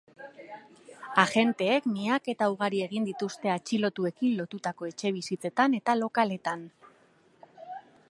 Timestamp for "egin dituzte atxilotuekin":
2.87-4.35